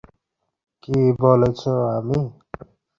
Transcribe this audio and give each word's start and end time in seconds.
কী 0.83 0.97
বলছো, 1.21 1.71
আমি? 1.97 2.19